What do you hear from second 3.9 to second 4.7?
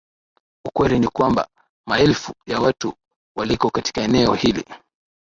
eneo hili